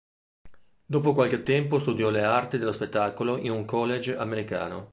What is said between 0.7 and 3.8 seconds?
Dopo qualche tempo studiò le arti dello spettacolo in un